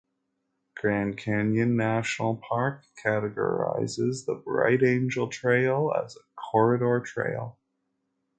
[0.75, 7.59] Grand Canyon National Park categorizes the Bright Angel Trail as a "corridor trail".